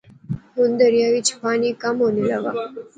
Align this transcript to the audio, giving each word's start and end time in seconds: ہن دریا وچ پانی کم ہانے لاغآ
ہن 0.55 0.69
دریا 0.79 1.07
وچ 1.13 1.27
پانی 1.41 1.69
کم 1.81 1.95
ہانے 2.01 2.23
لاغآ 2.29 2.51